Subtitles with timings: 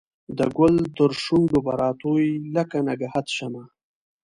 [0.37, 3.63] د ګل ترشو نډو به راتوی لکه نګهت شمه